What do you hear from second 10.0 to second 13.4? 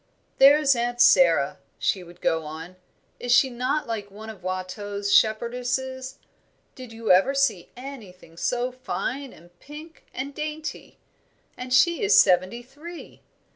and dainty? and she is seventy three.